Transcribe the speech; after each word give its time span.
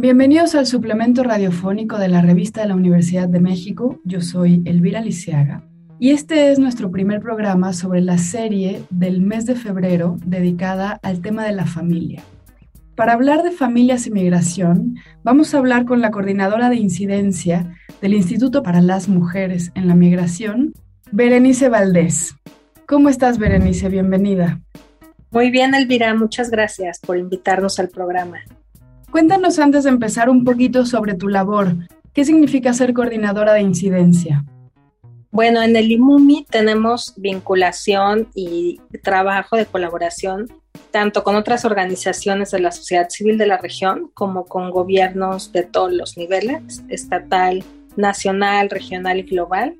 Bienvenidos 0.00 0.54
al 0.54 0.64
suplemento 0.64 1.24
radiofónico 1.24 1.98
de 1.98 2.06
la 2.06 2.22
revista 2.22 2.60
de 2.60 2.68
la 2.68 2.76
Universidad 2.76 3.28
de 3.28 3.40
México. 3.40 3.98
Yo 4.04 4.20
soy 4.20 4.62
Elvira 4.64 5.00
Lisiaga 5.00 5.64
y 5.98 6.10
este 6.10 6.52
es 6.52 6.60
nuestro 6.60 6.92
primer 6.92 7.20
programa 7.20 7.72
sobre 7.72 8.00
la 8.00 8.16
serie 8.16 8.84
del 8.90 9.20
mes 9.22 9.44
de 9.44 9.56
febrero 9.56 10.16
dedicada 10.24 11.00
al 11.02 11.20
tema 11.20 11.44
de 11.44 11.50
la 11.50 11.66
familia. 11.66 12.22
Para 12.94 13.14
hablar 13.14 13.42
de 13.42 13.50
familias 13.50 14.06
y 14.06 14.12
migración, 14.12 14.94
vamos 15.24 15.52
a 15.52 15.58
hablar 15.58 15.84
con 15.84 16.00
la 16.00 16.12
coordinadora 16.12 16.70
de 16.70 16.76
incidencia 16.76 17.74
del 18.00 18.14
Instituto 18.14 18.62
para 18.62 18.80
las 18.80 19.08
Mujeres 19.08 19.72
en 19.74 19.88
la 19.88 19.96
Migración, 19.96 20.74
Berenice 21.10 21.68
Valdés. 21.68 22.36
¿Cómo 22.86 23.08
estás, 23.08 23.38
Berenice? 23.38 23.88
Bienvenida. 23.88 24.60
Muy 25.32 25.50
bien, 25.50 25.74
Elvira, 25.74 26.14
muchas 26.14 26.52
gracias 26.52 27.00
por 27.00 27.18
invitarnos 27.18 27.80
al 27.80 27.88
programa. 27.88 28.38
Cuéntanos 29.10 29.58
antes 29.58 29.84
de 29.84 29.90
empezar 29.90 30.28
un 30.28 30.44
poquito 30.44 30.84
sobre 30.84 31.14
tu 31.14 31.28
labor. 31.28 31.74
¿Qué 32.12 32.24
significa 32.24 32.74
ser 32.74 32.92
coordinadora 32.92 33.54
de 33.54 33.62
incidencia? 33.62 34.44
Bueno, 35.30 35.62
en 35.62 35.76
el 35.76 35.90
IMUMI 35.90 36.46
tenemos 36.50 37.14
vinculación 37.16 38.28
y 38.34 38.80
trabajo 39.02 39.56
de 39.56 39.66
colaboración 39.66 40.48
tanto 40.90 41.24
con 41.24 41.36
otras 41.36 41.64
organizaciones 41.64 42.50
de 42.50 42.60
la 42.60 42.70
sociedad 42.70 43.08
civil 43.08 43.38
de 43.38 43.46
la 43.46 43.58
región 43.58 44.10
como 44.14 44.44
con 44.44 44.70
gobiernos 44.70 45.52
de 45.52 45.62
todos 45.62 45.92
los 45.92 46.16
niveles, 46.16 46.82
estatal, 46.88 47.64
nacional, 47.96 48.70
regional 48.70 49.18
y 49.18 49.22
global. 49.22 49.76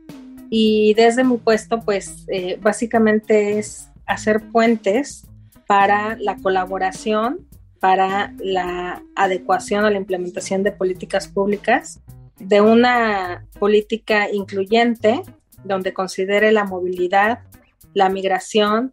Y 0.50 0.94
desde 0.94 1.24
mi 1.24 1.36
puesto, 1.36 1.80
pues 1.80 2.24
eh, 2.28 2.58
básicamente 2.62 3.58
es 3.58 3.90
hacer 4.06 4.40
puentes 4.50 5.26
para 5.66 6.16
la 6.18 6.36
colaboración 6.36 7.47
para 7.80 8.34
la 8.38 9.02
adecuación 9.14 9.84
o 9.84 9.90
la 9.90 9.98
implementación 9.98 10.62
de 10.62 10.72
políticas 10.72 11.28
públicas, 11.28 12.00
de 12.38 12.60
una 12.60 13.46
política 13.58 14.30
incluyente 14.30 15.22
donde 15.64 15.92
considere 15.92 16.52
la 16.52 16.64
movilidad, 16.64 17.40
la 17.94 18.08
migración, 18.08 18.92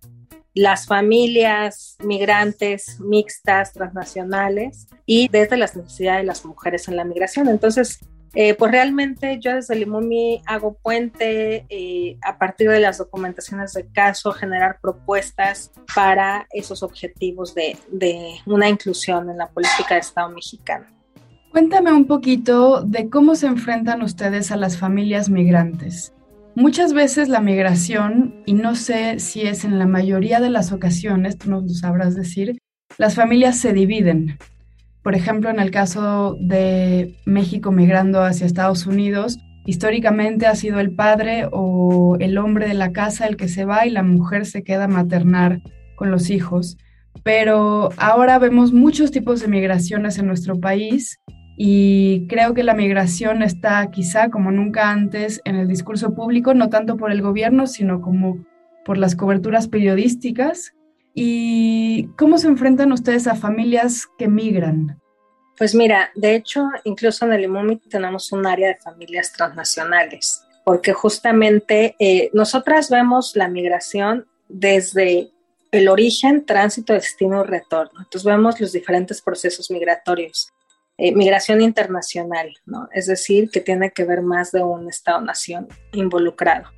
las 0.53 0.87
familias 0.87 1.97
migrantes 2.03 2.99
mixtas, 2.99 3.73
transnacionales 3.73 4.87
y 5.05 5.27
desde 5.27 5.57
las 5.57 5.75
necesidades 5.75 6.21
de 6.21 6.27
las 6.27 6.45
mujeres 6.45 6.87
en 6.87 6.95
la 6.95 7.03
migración. 7.03 7.49
Entonces, 7.49 7.99
eh, 8.35 8.53
pues 8.53 8.71
realmente 8.71 9.39
yo 9.39 9.55
desde 9.55 9.75
Limumi 9.75 10.41
hago 10.45 10.73
puente 10.73 11.65
eh, 11.69 12.17
a 12.21 12.37
partir 12.37 12.69
de 12.69 12.79
las 12.79 12.97
documentaciones 12.97 13.73
de 13.73 13.87
caso, 13.87 14.31
generar 14.31 14.79
propuestas 14.81 15.71
para 15.95 16.47
esos 16.51 16.83
objetivos 16.83 17.55
de, 17.55 17.77
de 17.91 18.35
una 18.45 18.69
inclusión 18.69 19.29
en 19.29 19.37
la 19.37 19.47
política 19.47 19.95
de 19.95 20.01
Estado 20.01 20.29
mexicano. 20.29 20.85
Cuéntame 21.51 21.93
un 21.93 22.05
poquito 22.05 22.81
de 22.81 23.09
cómo 23.09 23.35
se 23.35 23.47
enfrentan 23.47 24.01
ustedes 24.01 24.51
a 24.51 24.57
las 24.57 24.77
familias 24.77 25.29
migrantes. 25.29 26.13
Muchas 26.53 26.93
veces 26.93 27.29
la 27.29 27.39
migración, 27.39 28.43
y 28.45 28.53
no 28.53 28.75
sé 28.75 29.19
si 29.19 29.41
es 29.41 29.63
en 29.63 29.79
la 29.79 29.85
mayoría 29.85 30.39
de 30.39 30.49
las 30.49 30.71
ocasiones, 30.71 31.37
tú 31.37 31.49
nos 31.49 31.63
lo 31.63 31.69
sabrás 31.69 32.15
decir, 32.15 32.57
las 32.97 33.15
familias 33.15 33.57
se 33.57 33.73
dividen. 33.73 34.37
Por 35.05 35.13
ejemplo, 35.13 35.51
en 35.51 35.59
el 35.59 35.69
caso 35.69 36.35
de 36.39 37.13
México 37.25 37.71
migrando 37.71 38.23
hacia 38.23 38.47
Estados 38.47 38.87
Unidos, 38.87 39.37
históricamente 39.67 40.47
ha 40.47 40.55
sido 40.55 40.79
el 40.79 40.95
padre 40.95 41.47
o 41.51 42.17
el 42.19 42.39
hombre 42.39 42.67
de 42.67 42.73
la 42.73 42.91
casa 42.91 43.27
el 43.27 43.37
que 43.37 43.47
se 43.47 43.65
va 43.65 43.85
y 43.85 43.91
la 43.91 44.01
mujer 44.01 44.47
se 44.47 44.63
queda 44.63 44.85
a 44.85 44.87
maternar 44.87 45.61
con 45.95 46.09
los 46.09 46.31
hijos. 46.31 46.77
Pero 47.21 47.89
ahora 47.97 48.39
vemos 48.39 48.73
muchos 48.73 49.11
tipos 49.11 49.41
de 49.41 49.47
migraciones 49.47 50.17
en 50.17 50.25
nuestro 50.25 50.59
país 50.59 51.19
y 51.55 52.25
creo 52.25 52.55
que 52.55 52.63
la 52.63 52.73
migración 52.73 53.43
está 53.43 53.91
quizá 53.91 54.29
como 54.31 54.49
nunca 54.49 54.89
antes 54.89 55.39
en 55.45 55.55
el 55.55 55.67
discurso 55.67 56.15
público, 56.15 56.55
no 56.55 56.69
tanto 56.69 56.97
por 56.97 57.11
el 57.11 57.21
gobierno, 57.21 57.67
sino 57.67 58.01
como 58.01 58.43
por 58.83 58.97
las 58.97 59.15
coberturas 59.15 59.67
periodísticas 59.67 60.73
¿Y 61.17 62.09
cómo 62.17 62.37
se 62.37 62.47
enfrentan 62.47 62.91
ustedes 62.91 63.25
a 63.25 63.35
familias 63.35 64.05
que 64.17 64.27
migran? 64.27 65.01
Pues 65.57 65.73
mira, 65.73 66.11
de 66.13 66.35
hecho, 66.35 66.67
incluso 66.83 67.25
en 67.25 67.31
el 67.31 67.45
IMUMI 67.45 67.77
tenemos 67.89 68.33
un 68.33 68.45
área 68.45 68.67
de 68.67 68.75
familias 68.75 69.31
transnacionales, 69.31 70.43
porque 70.65 70.91
justamente 70.91 71.95
eh, 71.99 72.29
nosotras 72.33 72.89
vemos 72.89 73.37
la 73.37 73.47
migración 73.47 74.27
desde 74.49 75.31
el 75.71 75.87
origen, 75.87 76.45
tránsito, 76.45 76.91
destino 76.91 77.45
y 77.45 77.47
retorno. 77.47 78.01
Entonces 78.01 78.25
vemos 78.25 78.59
los 78.59 78.73
diferentes 78.73 79.21
procesos 79.21 79.71
migratorios. 79.71 80.51
Eh, 80.97 81.13
migración 81.13 81.61
internacional, 81.61 82.53
¿no? 82.65 82.87
Es 82.93 83.07
decir, 83.07 83.49
que 83.49 83.59
tiene 83.59 83.91
que 83.91 84.05
ver 84.05 84.21
más 84.21 84.51
de 84.51 84.63
un 84.63 84.87
Estado-nación 84.89 85.67
involucrado. 85.91 86.71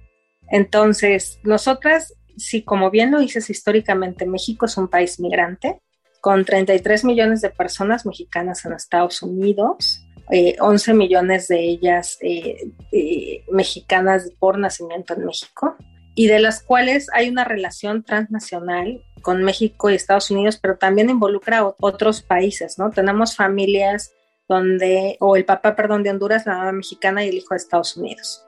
Entonces, 0.50 1.40
nosotras 1.44 2.14
sí, 2.38 2.64
como 2.64 2.90
bien 2.90 3.12
lo 3.12 3.20
dices 3.20 3.50
históricamente, 3.50 4.26
México 4.26 4.66
es 4.66 4.78
un 4.78 4.88
país 4.88 5.20
migrante 5.20 5.82
con 6.22 6.46
33 6.46 7.06
millones 7.06 7.42
de 7.42 7.50
personas 7.50 8.06
mexicanas 8.06 8.66
en 8.66 8.74
Estados 8.74 9.22
Unidos, 9.22 10.04
11 10.60 10.92
eh, 10.92 10.94
millones 10.94 11.48
de 11.48 11.60
ellas 11.60 12.18
eh, 12.22 12.74
eh, 12.92 13.46
mexicanas 13.52 14.30
por 14.40 14.58
nacimiento 14.58 15.14
en 15.14 15.26
México, 15.26 15.76
y 16.16 16.28
de 16.28 16.40
las 16.40 16.64
cuales 16.64 17.08
hay 17.14 17.30
una 17.30 17.44
relación 17.44 18.04
transnacional 18.04 19.04
con 19.22 19.44
México 19.44 19.90
y 19.90 19.96
Estados 19.96 20.32
Unidos, 20.32 20.58
pero 20.62 20.78
también 20.78 21.10
involucra 21.10 21.60
a 21.60 21.76
otros 21.80 22.24
países, 22.24 22.80
¿no? 22.80 22.90
Tenemos 22.90 23.36
familias 23.36 24.12
donde, 24.50 25.18
o 25.20 25.36
el 25.36 25.46
papá, 25.46 25.76
perdón, 25.76 26.04
de 26.04 26.10
Honduras, 26.10 26.46
la 26.46 26.58
mamá 26.58 26.72
mexicana 26.72 27.24
y 27.24 27.30
el 27.30 27.36
hijo 27.36 27.50
de 27.52 27.58
Estados 27.58 27.96
Unidos 27.98 28.47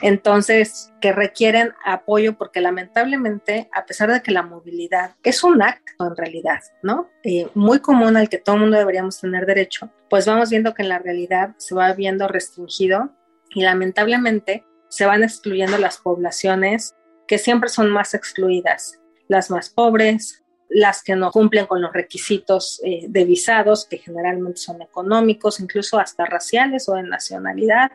entonces 0.00 0.92
que 1.00 1.12
requieren 1.12 1.72
apoyo 1.84 2.36
porque 2.36 2.60
lamentablemente, 2.60 3.68
a 3.72 3.84
pesar 3.84 4.12
de 4.12 4.22
que 4.22 4.32
la 4.32 4.42
movilidad 4.42 5.14
es 5.22 5.44
un 5.44 5.62
acto 5.62 6.06
en 6.06 6.16
realidad, 6.16 6.60
¿no? 6.82 7.08
Eh, 7.24 7.48
muy 7.54 7.80
común 7.80 8.16
al 8.16 8.28
que 8.28 8.38
todo 8.38 8.56
el 8.56 8.62
mundo 8.62 8.78
deberíamos 8.78 9.20
tener 9.20 9.46
derecho, 9.46 9.90
pues 10.08 10.26
vamos 10.26 10.50
viendo 10.50 10.74
que 10.74 10.82
en 10.82 10.88
la 10.88 10.98
realidad 10.98 11.54
se 11.58 11.74
va 11.74 11.92
viendo 11.92 12.28
restringido 12.28 13.10
y 13.50 13.62
lamentablemente 13.62 14.64
se 14.88 15.06
van 15.06 15.22
excluyendo 15.22 15.78
las 15.78 15.98
poblaciones 15.98 16.94
que 17.26 17.38
siempre 17.38 17.68
son 17.68 17.90
más 17.90 18.14
excluidas, 18.14 19.00
las 19.28 19.50
más 19.50 19.70
pobres, 19.70 20.42
las 20.68 21.02
que 21.02 21.16
no 21.16 21.30
cumplen 21.30 21.66
con 21.66 21.82
los 21.82 21.92
requisitos 21.92 22.80
eh, 22.84 23.06
de 23.08 23.24
visados, 23.24 23.86
que 23.86 23.98
generalmente 23.98 24.58
son 24.58 24.82
económicos, 24.82 25.60
incluso 25.60 25.98
hasta 25.98 26.24
raciales 26.24 26.88
o 26.88 26.94
de 26.94 27.02
nacionalidad, 27.02 27.92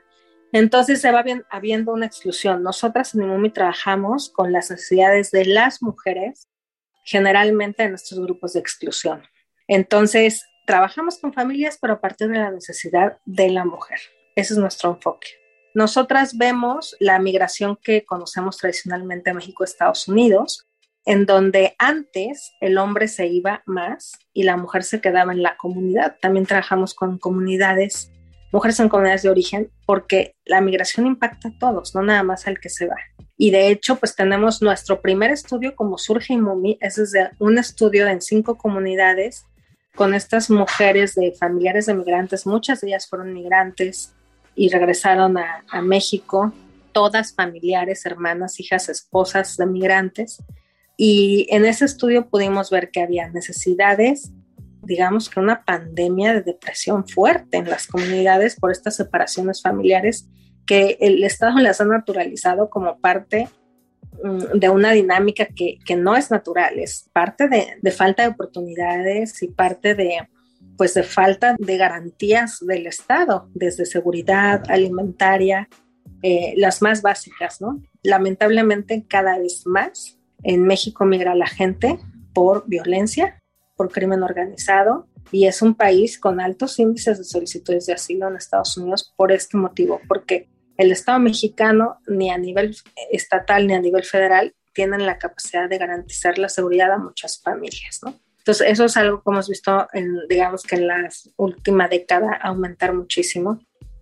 entonces 0.52 1.02
se 1.02 1.12
va 1.12 1.24
habiendo 1.50 1.92
una 1.92 2.06
exclusión. 2.06 2.64
Nosotras 2.64 3.14
en 3.14 3.24
IMUMI 3.24 3.50
trabajamos 3.52 4.30
con 4.30 4.52
las 4.52 4.72
necesidades 4.72 5.32
de 5.32 5.46
las 5.46 5.82
mujeres, 5.82 6.48
generalmente 7.04 7.84
en 7.84 7.94
estos 7.94 8.20
grupos 8.20 8.54
de 8.54 8.60
exclusión. 8.60 9.24
Entonces, 9.68 10.46
trabajamos 10.66 11.20
con 11.20 11.34
familias, 11.34 11.78
pero 11.82 11.94
a 11.94 12.02
partir 12.02 12.30
de 12.30 12.38
la 12.38 12.52
necesidad 12.52 13.18
de 13.26 13.50
la 13.50 13.66
mujer. 13.66 14.00
Ese 14.36 14.54
es 14.54 14.60
nuestro 14.60 14.92
enfoque. 14.92 15.28
Nosotras 15.74 16.38
vemos 16.38 16.96
la 17.00 17.20
migración 17.20 17.78
que 17.82 18.04
conocemos 18.06 18.58
tradicionalmente 18.58 19.30
en 19.30 19.36
México, 19.36 19.64
Estados 19.64 20.08
Unidos, 20.08 20.68
en 21.06 21.26
donde 21.26 21.76
antes 21.78 22.52
el 22.60 22.78
hombre 22.78 23.08
se 23.08 23.28
iba 23.28 23.64
más 23.66 24.14
y 24.34 24.44
la 24.44 24.58
mujer 24.58 24.84
se 24.84 25.00
quedaba 25.00 25.32
en 25.32 25.42
la 25.42 25.56
comunidad. 25.56 26.18
También 26.22 26.46
trabajamos 26.46 26.94
con 26.94 27.18
comunidades 27.18 28.12
mujeres 28.52 28.80
en 28.80 28.90
comunidades 28.90 29.24
de 29.24 29.30
origen, 29.30 29.70
porque 29.86 30.36
la 30.46 30.62
migración 30.62 31.06
impacta 31.06 31.50
a 31.50 31.60
todos, 31.60 31.96
no 31.96 32.02
nada 32.02 32.24
más 32.24 32.48
al 32.48 32.60
que 32.60 32.70
se 32.70 32.88
va. 32.88 32.96
Y 33.38 33.52
de 33.52 33.70
hecho, 33.70 33.98
pues 33.98 34.16
tenemos 34.16 34.62
nuestro 34.62 35.02
primer 35.02 35.32
estudio 35.32 35.76
como 35.76 35.98
surge 35.98 36.34
IMUMI, 36.34 36.78
es 36.82 36.96
desde 36.96 37.32
un 37.40 37.58
estudio 37.58 38.08
en 38.08 38.22
cinco 38.22 38.58
comunidades 38.58 39.46
con 39.96 40.14
estas 40.14 40.50
mujeres 40.50 41.16
de 41.16 41.34
familiares 41.34 41.88
de 41.88 41.94
migrantes, 41.94 42.46
muchas 42.46 42.82
de 42.82 42.90
ellas 42.90 43.08
fueron 43.08 43.34
migrantes 43.34 44.14
y 44.56 44.70
regresaron 44.70 45.38
a, 45.38 45.64
a 45.70 45.82
México, 45.82 46.54
todas 46.92 47.34
familiares, 47.34 48.06
hermanas, 48.06 48.60
hijas, 48.60 48.90
esposas 48.90 49.58
de 49.58 49.66
migrantes. 49.66 50.42
Y 50.98 51.46
en 51.52 51.66
ese 51.66 51.86
estudio 51.86 52.28
pudimos 52.28 52.72
ver 52.72 52.90
que 52.90 53.02
había 53.02 53.30
necesidades 53.30 54.32
digamos 54.88 55.30
que 55.30 55.40
una 55.40 55.64
pandemia 55.64 56.34
de 56.34 56.42
depresión 56.42 57.08
fuerte 57.08 57.58
en 57.58 57.70
las 57.70 57.88
comunidades 57.88 58.56
por 58.56 58.72
estas 58.72 58.96
separaciones 58.96 59.62
familiares 59.62 60.28
que 60.66 60.98
el 61.02 61.24
Estado 61.24 61.60
las 61.60 61.82
ha 61.82 61.86
naturalizado 61.86 62.70
como 62.70 63.00
parte 63.00 63.50
mm, 64.24 64.58
de 64.58 64.70
una 64.70 64.92
dinámica 64.94 65.46
que, 65.46 65.96
no 65.96 66.16
es 66.16 66.32
natural, 66.32 66.80
es 66.80 67.10
parte 67.12 67.48
de, 67.50 67.92
falta 67.92 68.24
de 68.24 68.30
oportunidades 68.30 69.44
y 69.44 69.50
parte 69.50 69.94
de, 69.94 70.28
pues 70.78 70.94
de 70.94 71.04
falta 71.04 71.56
de 71.60 71.78
garantías 71.78 72.60
del 72.62 72.88
Estado, 72.88 73.50
desde 73.54 73.86
seguridad 73.86 74.64
alimentaria, 74.70 75.68
eh, 76.24 76.54
las 76.56 76.82
más 76.82 77.02
básicas, 77.02 77.62
¿no? 77.62 77.82
Lamentablemente 78.04 79.06
cada 79.08 79.38
vez 79.38 79.64
más 79.66 80.18
en 80.44 80.64
México 80.64 81.06
migra 81.06 81.36
la 81.36 81.48
gente 81.48 82.00
por 82.34 82.68
violencia, 82.68 83.42
por 83.78 83.90
crimen 83.92 84.24
organizado, 84.24 85.08
y 85.32 85.46
es 85.46 85.62
un 85.62 85.76
país 85.76 86.20
con 86.20 86.42
altos 86.42 86.80
índices 86.80 87.18
de 87.18 87.24
solicitudes 87.24 87.86
de 87.86 87.94
asilo 87.94 88.28
en 88.28 88.36
Estados 88.36 88.76
Unidos 88.78 89.14
por 89.16 89.32
este 89.32 89.56
motivo, 89.56 90.02
porque 90.08 90.50
el 90.78 90.92
Estado 90.92 91.20
mexicano, 91.20 92.00
ni 92.08 92.30
a 92.30 92.38
nivel 92.38 92.76
estatal 93.12 93.68
ni 93.68 93.74
a 93.74 93.80
nivel 93.80 94.04
federal, 94.04 94.54
tienen 94.74 95.06
la 95.06 95.18
capacidad 95.18 95.68
de 95.70 95.78
garantizar 95.78 96.38
la 96.38 96.50
seguridad 96.50 96.92
a 96.92 96.98
muchas 96.98 97.42
familias. 97.42 98.00
Entonces, 98.38 98.68
eso 98.70 98.86
es 98.86 98.96
algo 98.96 99.22
que 99.22 99.32
hemos 99.32 99.50
visto, 99.50 99.88
en, 99.92 100.16
digamos 100.30 100.64
que 100.64 100.76
en 100.76 100.88
la 100.88 101.10
última 101.36 101.88
década 101.88 102.34
aumentar 102.42 102.94
muchísimo. 102.94 103.60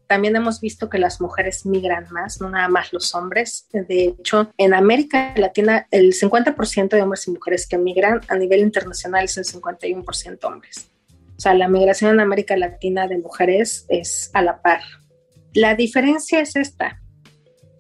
También 0.08 0.36
hemos 0.36 0.62
visto 0.62 0.90
que 0.90 1.00
las 1.00 1.20
mujeres 1.20 1.66
migran 1.66 2.08
más, 2.12 2.40
no 2.40 2.50
nada 2.50 2.68
más 2.68 2.94
los 2.94 3.16
hombres. 3.16 3.68
De 3.72 4.16
hecho, 4.20 4.52
en 4.58 4.74
América 4.74 5.34
Latina, 5.36 5.88
el 5.92 6.14
50% 6.14 6.90
de 6.90 7.02
hombres 7.02 7.28
y 7.28 7.32
mujeres 7.32 7.68
que 7.68 7.78
migran 7.78 8.22
a 8.28 8.36
nivel 8.36 8.60
internacional 8.60 9.26
es 9.26 9.38
el 9.38 9.46
51% 9.46 10.44
hombres. 10.44 10.92
O 11.38 11.40
sea, 11.40 11.54
la 11.54 11.68
migración 11.68 12.12
en 12.14 12.20
América 12.20 12.56
Latina 12.56 13.08
de 13.08 13.18
mujeres 13.18 13.86
es 13.90 14.30
a 14.34 14.42
la 14.42 14.62
par. 14.62 14.82
La 15.54 15.76
diferencia 15.76 16.40
es 16.40 16.56
esta. 16.56 17.02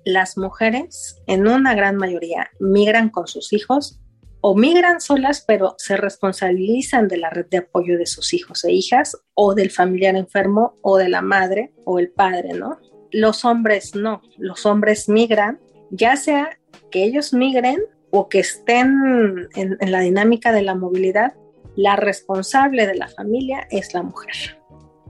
Las 0.04 0.38
mujeres, 0.38 1.22
en 1.28 1.48
una 1.48 1.74
gran 1.76 1.96
mayoría, 1.96 2.50
migran 2.60 3.10
con 3.10 3.28
sus 3.28 3.54
hijos 3.54 4.00
o 4.48 4.54
migran 4.54 5.02
solas, 5.02 5.44
pero 5.48 5.74
se 5.80 5.98
responsabilizan 5.98 7.08
de 7.08 7.18
la 7.18 7.32
red 7.32 7.48
de 7.48 7.58
apoyo 7.58 7.98
de 7.98 8.06
sus 8.06 8.32
hijos 8.32 8.64
e 8.64 8.72
hijas, 8.72 9.18
o 9.34 9.56
del 9.56 9.72
familiar 9.72 10.16
enfermo, 10.16 10.78
o 10.84 11.00
de 11.00 11.10
la 11.10 11.24
madre 11.24 11.74
o 11.84 11.98
el 11.98 12.12
padre, 12.12 12.54
¿no? 12.54 12.78
Los 13.10 13.44
hombres 13.44 13.96
no, 13.96 14.22
los 14.38 14.68
hombres 14.68 15.10
migran, 15.10 15.60
ya 15.90 16.16
sea 16.16 16.60
que 16.92 17.04
ellos 17.06 17.34
migren 17.34 17.80
o 18.12 18.30
que 18.30 18.38
estén 18.38 19.50
en, 19.56 19.78
en 19.80 19.92
la 19.92 20.02
dinámica 20.02 20.52
de 20.52 20.62
la 20.62 20.76
movilidad, 20.76 21.34
la 21.76 21.96
responsable 21.96 22.86
de 22.86 22.94
la 22.94 23.08
familia 23.08 23.68
es 23.72 23.96
la 23.96 24.04
mujer 24.04 24.60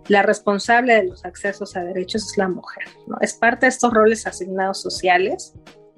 la 0.08 0.22
responsable 0.22 0.94
de 0.94 1.04
los 1.06 1.26
accesos 1.26 1.76
a 1.76 1.84
derechos 1.84 2.32
es 2.32 2.38
la 2.38 2.48
mujer. 2.48 2.84
¿no? 3.08 3.18
Es 3.22 3.34
parte 3.34 3.66
de 3.66 3.70
estos 3.72 3.92
roles 3.92 4.28
asignados 4.28 4.80
sociales 4.80 5.56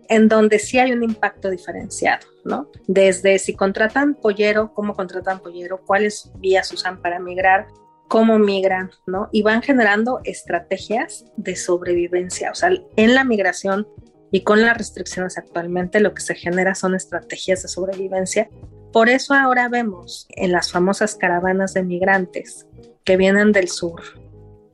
en 0.09 0.27
donde 0.27 0.59
sí 0.59 0.79
hay 0.79 0.91
un 0.91 1.03
impacto 1.03 1.49
diferenciado, 1.49 2.27
¿no? 2.45 2.69
Desde 2.87 3.39
si 3.39 3.55
contratan 3.55 4.15
pollero, 4.15 4.73
cómo 4.73 4.95
contratan 4.95 5.39
pollero, 5.39 5.81
cuáles 5.85 6.31
vías 6.35 6.71
usan 6.71 7.01
para 7.01 7.19
migrar, 7.19 7.67
cómo 8.07 8.39
migran, 8.39 8.91
¿no? 9.05 9.29
Y 9.31 9.41
van 9.41 9.61
generando 9.61 10.21
estrategias 10.23 11.25
de 11.35 11.55
sobrevivencia. 11.55 12.51
O 12.51 12.55
sea, 12.55 12.71
en 12.95 13.15
la 13.15 13.23
migración 13.23 13.87
y 14.31 14.43
con 14.43 14.61
las 14.61 14.77
restricciones 14.77 15.37
actualmente 15.37 15.99
lo 15.99 16.13
que 16.13 16.21
se 16.21 16.35
genera 16.35 16.75
son 16.75 16.95
estrategias 16.95 17.61
de 17.63 17.69
sobrevivencia. 17.69 18.49
Por 18.91 19.09
eso 19.09 19.33
ahora 19.33 19.69
vemos 19.69 20.27
en 20.29 20.51
las 20.51 20.71
famosas 20.71 21.15
caravanas 21.15 21.73
de 21.73 21.83
migrantes 21.83 22.65
que 23.03 23.17
vienen 23.17 23.51
del 23.51 23.69
sur, 23.69 24.01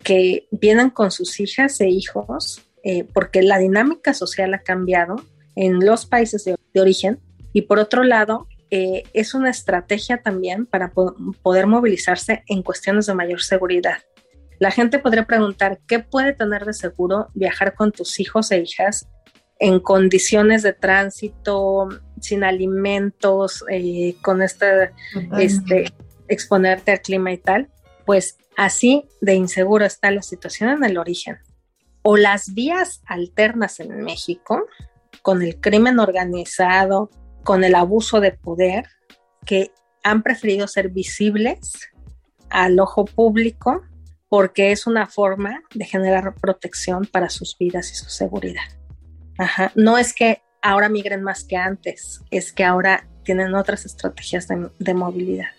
que 0.04 0.48
vienen 0.52 0.90
con 0.90 1.12
sus 1.12 1.40
hijas 1.40 1.80
e 1.82 1.88
hijos, 1.88 2.64
eh, 2.84 3.06
porque 3.14 3.42
la 3.42 3.58
dinámica 3.58 4.14
social 4.14 4.54
ha 4.54 4.60
cambiado 4.60 5.16
en 5.56 5.86
los 5.86 6.06
países 6.06 6.46
de, 6.46 6.56
origen 6.80 7.20
y 7.54 7.64
por 7.64 7.78
otro 7.80 8.04
lado, 8.04 8.48
eh, 8.72 9.04
es 9.14 9.36
una 9.36 9.52
estrategia 9.52 10.24
también 10.24 10.66
para 10.66 10.92
poder 10.92 11.68
movilizarse 11.68 12.44
en 12.48 12.64
cuestiones 12.64 13.06
de 13.06 13.14
mayor 13.14 13.42
seguridad. 13.44 14.00
La 14.60 14.72
gente 14.72 14.98
podría 14.98 15.26
preguntar, 15.26 15.80
¿qué 15.88 16.00
puede 16.00 16.34
tener 16.34 16.66
de 16.66 16.74
seguro 16.74 17.28
viajar 17.36 17.76
con 17.76 17.92
tus 17.92 18.20
hijos 18.20 18.52
e 18.52 18.60
hijas 18.60 19.08
en 19.60 19.80
condiciones 19.80 20.64
de 20.64 20.74
tránsito, 20.74 21.90
sin 22.20 22.44
alimentos, 22.44 23.64
eh, 23.70 24.16
con 24.22 24.42
este, 24.42 24.92
este, 25.38 25.94
exponerte 26.28 26.94
al 26.94 27.02
clima 27.02 27.32
y 27.32 27.38
tal? 27.38 27.70
pues 28.06 28.38
así 28.58 29.08
de 29.22 29.36
inseguro 29.36 29.86
está 29.86 30.12
la 30.12 30.22
situación 30.22 30.70
en 30.70 30.84
el 30.84 30.98
origen. 30.98 31.38
O 32.04 32.18
las 32.18 32.54
vías 32.54 33.02
alternas 33.06 33.80
en 33.80 34.04
México, 34.04 34.66
con 35.22 35.42
el 35.42 35.60
crimen 35.60 36.00
organizado, 36.00 37.10
con 37.44 37.64
el 37.64 37.76
abuso 37.76 38.20
de 38.20 38.34
poder, 38.34 38.88
que 39.46 39.72
han 40.04 40.22
preferido 40.22 40.68
ser 40.68 40.90
visibles 40.90 41.90
al 42.50 42.80
ojo 42.80 43.06
público 43.06 43.82
porque 44.30 44.72
es 44.72 44.88
una 44.88 45.06
forma 45.06 45.62
de 45.76 45.86
generar 45.86 46.34
protección 46.36 47.06
para 47.06 47.30
sus 47.30 47.56
vidas 47.58 47.92
y 47.92 47.96
su 47.96 48.10
seguridad. 48.10 48.64
No 49.76 49.98
es 49.98 50.14
que 50.14 50.42
ahora 50.62 50.90
migren 50.90 51.22
más 51.22 51.44
que 51.44 51.56
antes, 51.56 52.22
es 52.32 52.52
que 52.52 52.64
ahora 52.64 53.08
tienen 53.24 53.54
otras 53.54 53.86
estrategias 53.86 54.48
de 54.48 54.94
movilidad. 54.94 55.50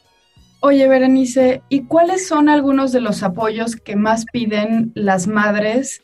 Oye, 0.61 0.89
Berenice, 0.89 1.63
¿y 1.69 1.85
cuáles 1.85 2.27
son 2.27 2.49
algunos 2.49 2.91
de 2.91 3.01
los 3.01 3.23
apoyos 3.23 3.77
que 3.77 3.97
más 3.97 4.25
piden 4.33 4.93
las 4.95 5.27
madres, 5.27 6.03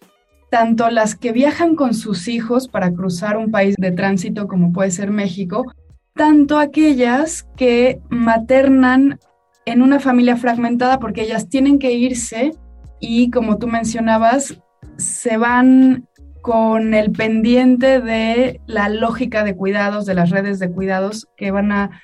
tanto 0.50 0.90
las 0.90 1.14
que 1.14 1.32
viajan 1.32 1.76
con 1.76 1.94
sus 1.94 2.28
hijos 2.28 2.68
para 2.68 2.92
cruzar 2.92 3.36
un 3.36 3.50
país 3.50 3.76
de 3.78 3.92
tránsito 3.92 4.48
como 4.48 4.72
puede 4.72 4.90
ser 4.90 5.10
México, 5.10 5.72
tanto 6.14 6.58
aquellas 6.58 7.44
que 7.56 8.00
maternan 8.10 9.18
en 9.64 9.82
una 9.82 10.00
familia 10.00 10.36
fragmentada 10.36 10.98
porque 10.98 11.22
ellas 11.22 11.48
tienen 11.48 11.78
que 11.78 11.92
irse 11.92 12.52
y 12.98 13.30
como 13.30 13.58
tú 13.58 13.68
mencionabas, 13.68 14.60
se 14.96 15.36
van 15.36 16.06
con 16.42 16.94
el 16.94 17.12
pendiente 17.12 18.00
de 18.00 18.60
la 18.66 18.88
lógica 18.88 19.44
de 19.44 19.54
cuidados, 19.54 20.06
de 20.06 20.14
las 20.14 20.30
redes 20.30 20.58
de 20.58 20.70
cuidados 20.70 21.28
que 21.36 21.50
van 21.50 21.70
a 21.70 22.02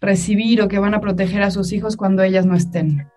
recibir 0.00 0.62
o 0.62 0.68
que 0.68 0.78
van 0.78 0.94
a 0.94 1.00
proteger 1.00 1.42
a 1.42 1.50
sus 1.50 1.72
hijos 1.72 1.96
cuando 1.96 2.22
ellas 2.22 2.46
no 2.46 2.54
estén? 2.54 3.08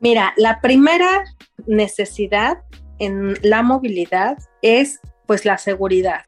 Mira, 0.00 0.32
la 0.36 0.60
primera 0.60 1.24
necesidad 1.66 2.58
en 2.98 3.34
la 3.42 3.62
movilidad 3.62 4.38
es 4.62 5.00
pues 5.26 5.44
la 5.44 5.58
seguridad. 5.58 6.22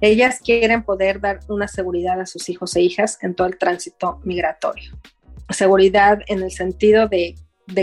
Ellas 0.00 0.40
quieren 0.44 0.82
poder 0.82 1.20
dar 1.20 1.40
una 1.48 1.68
seguridad 1.68 2.20
a 2.20 2.26
sus 2.26 2.48
hijos 2.48 2.74
e 2.76 2.82
hijas 2.82 3.18
en 3.22 3.34
todo 3.34 3.46
el 3.46 3.58
tránsito 3.58 4.20
migratorio. 4.24 4.98
Seguridad 5.50 6.18
en 6.26 6.42
el 6.42 6.50
sentido 6.50 7.08
de, 7.08 7.36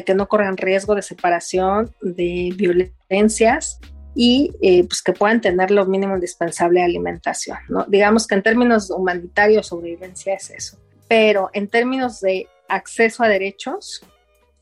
que 0.05 0.13
no 0.13 0.27
corran 0.27 0.57
riesgo 0.57 0.93
de 0.93 1.01
separación, 1.01 1.95
de 2.01 2.53
violencias 2.55 3.79
y 4.13 4.51
eh, 4.61 4.83
pues 4.83 5.01
que 5.01 5.13
puedan 5.13 5.39
tener 5.41 5.71
lo 5.71 5.85
mínimo 5.85 6.15
indispensable 6.15 6.81
de 6.81 6.85
alimentación. 6.85 7.57
¿no? 7.69 7.85
Digamos 7.87 8.27
que 8.27 8.35
en 8.35 8.43
términos 8.43 8.91
humanitarios, 8.91 9.67
sobrevivencia 9.67 10.33
es 10.33 10.49
eso 10.49 10.81
pero 11.11 11.49
en 11.51 11.67
términos 11.67 12.21
de 12.21 12.47
acceso 12.69 13.21
a 13.21 13.27
derechos, 13.27 14.01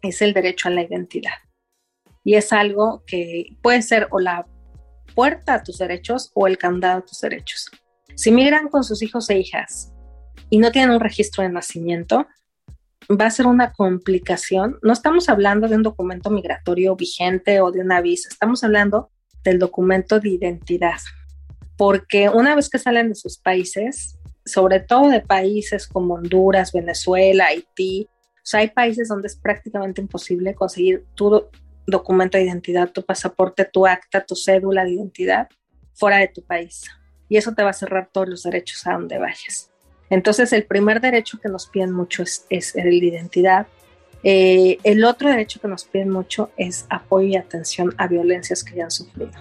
es 0.02 0.20
el 0.24 0.34
derecho 0.34 0.68
a 0.68 0.72
la 0.72 0.82
identidad. 0.82 1.34
Y 2.30 2.36
es 2.36 2.54
algo 2.54 3.02
que 3.08 3.58
puede 3.64 3.82
ser 3.82 4.08
o 4.12 4.20
la 4.20 4.46
puerta 5.16 5.56
a 5.56 5.64
tus 5.64 5.80
derechos 5.80 6.30
o 6.36 6.46
el 6.46 6.60
candado 6.60 7.00
a 7.00 7.02
tus 7.04 7.22
derechos. 7.22 7.72
Si 8.14 8.32
migran 8.32 8.68
con 8.68 8.84
sus 8.84 9.02
hijos 9.02 9.32
e 9.32 9.40
hijas 9.40 9.92
y 10.52 10.60
no 10.60 10.72
tienen 10.72 10.92
un 10.92 11.00
registro 11.00 11.42
de 11.42 11.50
nacimiento, 11.50 12.28
va 13.10 13.26
a 13.26 13.32
ser 13.32 13.48
una 13.48 13.74
complicación. 13.74 14.78
No 14.84 14.94
estamos 14.94 15.28
hablando 15.28 15.68
de 15.68 15.78
un 15.78 15.82
documento 15.82 16.30
migratorio 16.30 16.96
vigente 16.96 17.62
o 17.62 17.72
de 17.72 17.80
una 17.80 18.00
visa, 18.00 18.30
estamos 18.30 18.64
hablando 18.64 19.10
del 19.44 19.58
documento 19.58 20.20
de 20.20 20.30
identidad. 20.30 21.00
Porque 21.78 22.30
una 22.30 22.54
vez 22.54 22.70
que 22.70 22.78
salen 22.78 23.10
de 23.10 23.16
sus 23.16 23.40
países, 23.40 24.20
sobre 24.46 24.82
todo 24.82 25.10
de 25.10 25.22
países 25.22 25.88
como 25.88 26.14
Honduras, 26.14 26.74
Venezuela, 26.74 27.48
Haití. 27.48 28.08
Hay 28.54 28.70
países 28.70 29.08
donde 29.08 29.30
es 29.30 29.36
prácticamente 29.36 30.00
imposible 30.02 30.54
conseguir 30.54 31.06
tu 31.16 31.50
documento 31.90 32.38
de 32.38 32.46
identidad, 32.46 32.92
tu 32.92 33.04
pasaporte, 33.04 33.66
tu 33.66 33.86
acta, 33.86 34.26
tu 34.26 34.36
cédula 34.36 34.84
de 34.84 34.92
identidad 34.92 35.50
fuera 35.94 36.18
de 36.18 36.28
tu 36.28 36.44
país. 36.44 36.86
Y 37.28 37.38
eso 37.38 37.54
te 37.54 37.64
va 37.64 37.70
a 37.70 37.74
cerrar 37.74 38.10
todos 38.12 38.28
los 38.28 38.44
derechos 38.44 38.86
a 38.88 38.94
donde 38.94 39.18
vayas. 39.18 39.72
Entonces, 40.10 40.52
el 40.54 40.66
primer 40.66 41.02
derecho 41.02 41.40
que 41.40 41.50
nos 41.50 41.68
piden 41.68 41.92
mucho 41.92 42.24
es, 42.24 42.76
el 42.76 43.00
de 43.00 43.06
identidad. 43.06 43.68
Eh, 44.24 44.80
el 44.84 45.04
otro 45.06 45.30
derecho 45.30 45.62
que 45.62 45.68
nos 45.68 45.86
piden 45.86 46.10
mucho 46.10 46.52
es 46.58 46.86
apoyo 46.90 47.28
y 47.28 47.36
atención 47.36 47.94
a 47.98 48.08
violencias 48.08 48.64
que 48.64 48.76
ya 48.76 48.86
han 48.86 48.92
sufrido. 48.92 49.32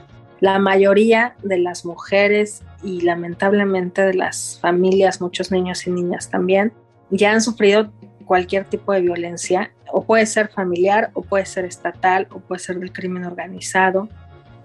La 0.41 0.59
mayoría 0.59 1.35
de 1.43 1.59
las 1.59 1.85
mujeres 1.85 2.63
y 2.83 3.01
lamentablemente 3.01 4.03
de 4.03 4.15
las 4.15 4.59
familias, 4.61 5.21
muchos 5.21 5.51
niños 5.51 5.87
y 5.87 5.91
niñas 5.91 6.31
también, 6.31 6.73
ya 7.11 7.33
han 7.33 7.41
sufrido 7.41 7.91
cualquier 8.25 8.67
tipo 8.67 8.93
de 8.93 9.01
violencia 9.01 9.73
o 9.93 10.05
puede 10.05 10.27
ser 10.27 10.49
familiar, 10.49 11.11
o 11.15 11.23
puede 11.23 11.47
ser 11.47 11.65
estatal, 11.65 12.27
o 12.31 12.41
puede 12.41 12.61
ser 12.61 12.79
del 12.79 12.93
crimen 12.93 13.25
organizado 13.25 14.09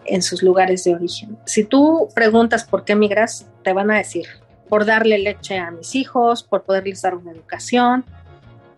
en 0.06 0.22
sus 0.22 0.44
lugares 0.44 0.84
de 0.84 0.96
origen. 0.96 1.38
Si 1.46 1.64
tú 1.64 2.10
preguntas 2.14 2.64
por 2.64 2.84
qué 2.84 2.96
migras, 2.96 3.48
te 3.64 3.74
van 3.74 3.92
a 3.92 3.98
decir, 3.98 4.26
por 4.70 4.86
darle 4.86 5.18
leche 5.20 5.58
a 5.58 5.72
mis 5.72 5.96
hijos, 5.96 6.44
por 6.44 6.64
poderles 6.64 7.02
dar 7.02 7.16
una 7.16 7.32
educación, 7.32 8.06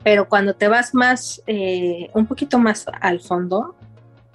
pero 0.03 0.29
cuando 0.29 0.53
te 0.53 0.67
vas 0.67 0.93
más, 0.93 1.41
eh, 1.47 2.09
un 2.13 2.27
poquito 2.27 2.59
más 2.59 2.85
al 3.01 3.21
fondo, 3.21 3.75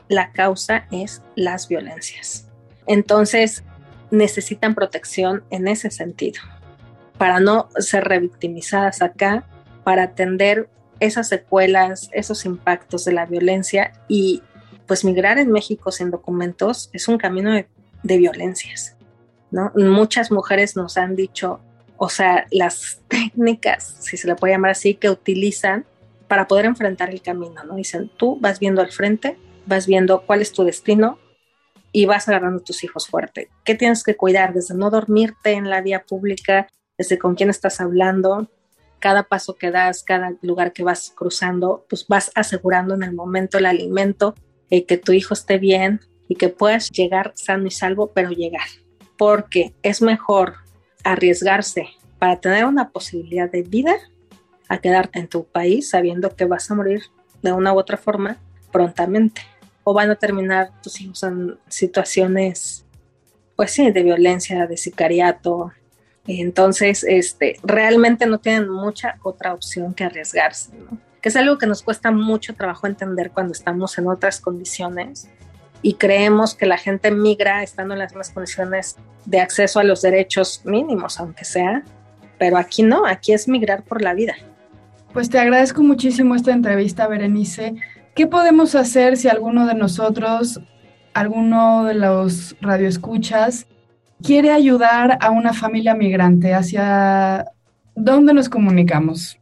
la 0.09 0.33
causa 0.33 0.87
es 0.91 1.23
las 1.37 1.69
violencias. 1.69 2.49
Entonces, 2.87 3.63
necesitan 4.11 4.75
protección 4.75 5.45
en 5.51 5.69
ese 5.69 5.91
sentido, 5.91 6.41
para 7.19 7.39
no 7.39 7.69
ser 7.79 8.05
revictimizadas 8.05 9.03
acá, 9.03 9.45
para 9.85 10.05
atender 10.05 10.69
esas 11.01 11.29
secuelas, 11.29 12.11
esos 12.13 12.45
impactos 12.45 13.05
de 13.05 13.13
la 13.13 13.27
violencia 13.27 13.93
y 14.07 14.43
pues 14.87 15.05
migrar 15.05 15.39
en 15.39 15.51
México 15.51 15.91
sin 15.91 16.11
documentos 16.11 16.91
es 16.93 17.09
un 17.09 17.19
camino 17.19 17.53
de, 17.53 17.69
de 18.03 18.19
violencias, 18.19 18.97
¿no? 19.51 19.73
Muchas 19.75 20.31
mujeres 20.31 20.77
nos 20.77 20.97
han 20.97 21.17
dicho, 21.17 21.61
o 21.97 22.09
sea, 22.09 22.47
las 22.51 23.01
técnicas, 23.09 23.97
si 24.01 24.17
se 24.17 24.29
le 24.29 24.37
puede 24.37 24.55
llamar 24.55 24.73
así, 24.73 24.95
que 24.95 25.11
utilizan 25.11 25.87
para 26.29 26.47
poder 26.47 26.67
enfrentar 26.67 27.11
el 27.11 27.23
camino, 27.23 27.65
¿no? 27.65 27.77
Dicen, 27.77 28.11
tú 28.17 28.39
vas 28.41 28.61
viendo 28.61 28.83
al 28.83 28.93
frente, 28.93 29.37
vas 29.67 29.87
viendo 29.87 30.25
cuál 30.27 30.43
es 30.43 30.53
tu 30.53 30.65
destino 30.65 31.19
y 31.93 32.07
vas 32.07 32.29
agarrando 32.29 32.61
a 32.61 32.65
tus 32.65 32.85
hijos 32.85 33.09
fuerte. 33.09 33.49
¿Qué 33.65 33.75
tienes 33.75 34.05
que 34.05 34.17
cuidar? 34.17 34.55
Desde 34.55 34.75
no 34.75 34.91
dormirte 34.91 35.53
en 35.53 35.69
la 35.71 35.81
vía 35.81 36.05
pública, 36.05 36.69
desde 36.97 37.19
con 37.19 37.35
quién 37.35 37.51
estás 37.51 37.81
hablando, 37.81 38.49
cada 39.01 39.25
paso 39.25 39.57
que 39.57 39.71
das, 39.71 40.05
cada 40.05 40.35
lugar 40.43 40.73
que 40.73 40.85
vas 40.85 41.13
cruzando, 41.17 41.85
pues 41.89 42.07
vas 42.07 42.31
asegurando 42.35 42.95
en 42.95 43.03
el 43.03 43.13
momento 43.13 43.59
el 43.59 43.67
alimento, 43.67 44.35
eh, 44.71 44.85
que 44.85 44.97
tu 44.97 45.13
hijo 45.13 45.35
esté 45.35 45.59
bien 45.59 46.01
y 46.29 46.37
que 46.37 46.49
puedas 46.49 46.91
llegar 46.91 47.33
sano 47.35 47.67
y 47.67 47.71
salvo, 47.73 48.13
pero 48.13 48.31
llegar. 48.31 48.69
Porque 49.19 49.75
es 49.83 50.01
mejor 50.01 50.55
arriesgarse 51.03 51.89
para 52.19 52.39
tener 52.39 52.67
una 52.67 52.91
posibilidad 52.91 53.51
de 53.51 53.63
vida 53.63 53.97
a 54.69 54.79
quedarte 54.79 55.19
en 55.19 55.27
tu 55.27 55.45
país 55.45 55.91
sabiendo 55.91 56.37
que 56.37 56.45
vas 56.45 56.71
a 56.71 56.75
morir 56.75 57.03
de 57.43 57.53
una 57.53 57.73
u 57.73 57.79
otra 57.79 57.97
forma 57.97 58.37
prontamente. 58.71 59.43
O 59.83 59.95
van 59.95 60.11
a 60.11 60.15
terminar 60.15 60.71
tus 60.83 61.01
hijos 61.01 61.23
en 61.25 61.59
situaciones, 61.69 62.85
pues 63.57 63.73
sí, 63.73 63.91
de 63.91 64.03
violencia, 64.03 64.67
de 64.67 64.77
sicariato. 64.77 65.73
Entonces, 66.27 67.05
este, 67.05 67.57
realmente 67.63 68.27
no 68.27 68.39
tienen 68.39 68.69
mucha 68.69 69.17
otra 69.23 69.55
opción 69.55 69.95
que 69.95 70.05
arriesgarse, 70.05 70.73
¿no? 70.77 70.99
Que 71.21 71.29
es 71.29 71.37
algo 71.37 71.59
que 71.59 71.67
nos 71.67 71.83
cuesta 71.83 72.11
mucho 72.11 72.55
trabajo 72.55 72.87
entender 72.87 73.31
cuando 73.31 73.53
estamos 73.53 73.99
en 73.99 74.09
otras 74.09 74.41
condiciones 74.41 75.29
y 75.83 75.95
creemos 75.95 76.55
que 76.55 76.67
la 76.67 76.79
gente 76.79 77.11
migra 77.11 77.63
estando 77.63 77.95
en 77.95 78.01
las 78.01 78.13
mismas 78.13 78.31
condiciones 78.31 78.97
de 79.25 79.41
acceso 79.41 79.81
a 79.81 79.85
los 79.85 80.03
derechos 80.03 80.63
mínimos, 80.65 81.19
aunque 81.21 81.45
sea, 81.45 81.83
pero 82.39 82.57
aquí 82.57 82.83
no, 82.83 83.07
aquí 83.07 83.33
es 83.33 83.49
migrar 83.49 83.83
por 83.83 84.03
la 84.03 84.15
vida. 84.15 84.35
Pues 85.13 85.29
te 85.29 85.39
agradezco 85.39 85.83
muchísimo 85.83 86.35
esta 86.35 86.53
entrevista, 86.53 87.09
Berenice. 87.09 87.75
¿Qué 88.15 88.27
podemos 88.27 88.75
hacer 88.75 89.17
si 89.17 89.29
alguno 89.29 89.67
de 89.67 89.75
nosotros, 89.75 90.61
alguno 91.15 91.85
de 91.85 91.95
los 91.95 92.57
radioescuchas, 92.61 93.67
quiere 94.23 94.51
ayudar 94.51 95.19
a 95.21 95.31
una 95.31 95.53
familia 95.53 95.95
migrante? 95.95 96.55
¿Hacia 96.55 97.47
dónde 97.95 98.35
nos 98.35 98.49
comunicamos? 98.49 99.39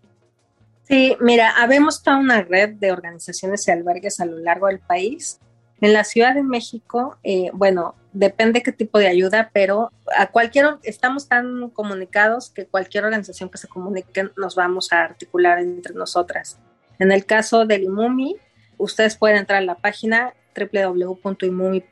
Sí, 0.85 1.17
mira, 1.21 1.53
habemos 1.59 2.03
toda 2.03 2.19
una 2.19 2.43
red 2.43 2.71
de 2.75 2.93
organizaciones 2.93 3.69
y 3.69 3.71
albergues 3.71 4.21
a 4.21 4.25
lo 4.25 4.39
largo 4.39 4.69
del 4.69 4.79
país. 4.79 5.39
En 5.81 5.93
la 5.93 6.03
Ciudad 6.03 6.35
de 6.35 6.43
México, 6.43 7.19
eh, 7.23 7.51
bueno, 7.53 7.95
depende 8.13 8.63
qué 8.63 8.73
tipo 8.73 8.99
de 8.99 9.07
ayuda, 9.07 9.51
pero 9.53 9.93
a 10.17 10.27
cualquier, 10.29 10.79
estamos 10.83 11.29
tan 11.29 11.71
comunicados 11.71 12.51
que 12.51 12.67
cualquier 12.67 13.05
organización 13.05 13.49
que 13.51 13.59
se 13.59 13.69
comunique 13.69 14.31
nos 14.37 14.57
vamos 14.57 14.93
a 14.93 15.03
articular 15.03 15.59
entre 15.59 15.95
nosotras. 15.95 16.59
En 16.99 17.13
el 17.13 17.27
caso 17.27 17.65
del 17.65 17.85
IMUMI, 17.85 18.37
ustedes 18.79 19.17
pueden 19.17 19.37
entrar 19.37 19.59
a 19.59 19.65
la 19.65 19.75
página 19.77 20.35
www.imumi.org 20.57 21.89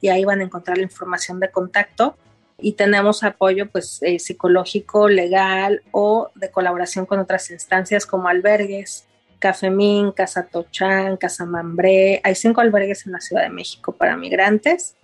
y 0.00 0.08
ahí 0.08 0.24
van 0.24 0.40
a 0.40 0.44
encontrar 0.44 0.76
la 0.76 0.84
información 0.84 1.40
de 1.40 1.50
contacto 1.50 2.16
y 2.58 2.72
tenemos 2.72 3.22
apoyo 3.22 3.70
pues 3.70 4.02
eh, 4.02 4.18
psicológico, 4.18 5.08
legal 5.08 5.82
o 5.90 6.30
de 6.34 6.50
colaboración 6.50 7.06
con 7.06 7.18
otras 7.18 7.50
instancias 7.50 8.06
como 8.06 8.28
albergues, 8.28 9.06
Cafemín, 9.38 10.12
Casa 10.12 10.46
Tochán, 10.46 11.16
Casa 11.18 11.44
Mambré. 11.44 12.20
Hay 12.24 12.34
cinco 12.34 12.62
albergues 12.62 13.06
en 13.06 13.12
la 13.12 13.20
Ciudad 13.20 13.42
de 13.42 13.50
México 13.50 13.92
para 13.92 14.16
migrantes, 14.16 14.96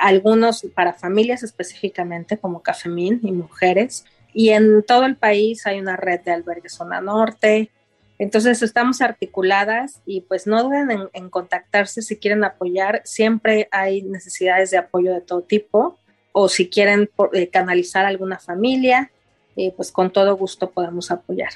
algunos 0.00 0.66
para 0.74 0.92
familias 0.92 1.42
específicamente 1.42 2.36
como 2.36 2.62
Cafemín 2.62 3.20
y 3.22 3.32
mujeres. 3.32 4.04
Y 4.34 4.50
en 4.50 4.82
todo 4.82 5.04
el 5.04 5.16
país 5.16 5.66
hay 5.66 5.80
una 5.80 5.96
red 5.96 6.20
de 6.20 6.32
albergues 6.32 6.74
zona 6.74 7.00
norte. 7.00 7.70
Entonces 8.18 8.62
estamos 8.62 9.00
articuladas 9.00 10.00
y 10.06 10.22
pues 10.22 10.46
no 10.46 10.62
duden 10.62 11.08
en, 11.12 11.30
contactarse 11.30 12.02
si 12.02 12.18
quieren 12.18 12.44
apoyar. 12.44 13.02
Siempre 13.04 13.68
hay 13.72 14.02
necesidades 14.02 14.70
de 14.70 14.78
apoyo 14.78 15.12
de 15.12 15.20
todo 15.20 15.42
tipo 15.42 15.98
o 16.32 16.48
si 16.48 16.68
quieren 16.68 17.10
eh, 17.32 17.48
canalizar 17.48 18.06
alguna 18.06 18.38
familia, 18.38 19.10
eh, 19.56 19.72
pues 19.76 19.92
con 19.92 20.12
todo 20.12 20.36
gusto 20.36 20.70
podemos 20.70 21.10
apoyar. 21.10 21.50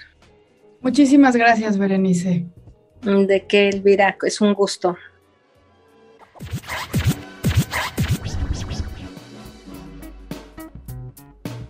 Muchísimas 0.81 1.37
gracias, 1.37 1.79
Berenice. 1.79 2.47
De 3.03 3.47
que, 3.47 3.69
Elvira, 3.69 4.17
es 4.23 4.41
un 4.41 4.55
gusto. 4.55 4.97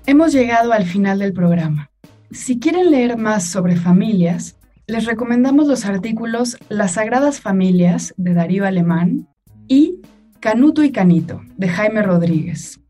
Hemos 0.06 0.32
llegado 0.32 0.72
al 0.72 0.84
final 0.84 1.18
del 1.18 1.32
programa. 1.32 1.90
Si 2.30 2.58
quieren 2.58 2.90
leer 2.90 3.16
más 3.16 3.44
sobre 3.44 3.76
familias, 3.76 4.55
les 4.88 5.04
recomendamos 5.04 5.66
los 5.66 5.84
artículos 5.84 6.56
Las 6.68 6.92
Sagradas 6.92 7.40
Familias 7.40 8.14
de 8.16 8.34
Darío 8.34 8.64
Alemán 8.64 9.26
y 9.66 10.00
Canuto 10.38 10.84
y 10.84 10.92
Canito 10.92 11.42
de 11.56 11.66
Jaime 11.68 12.02
Rodríguez. 12.02 12.80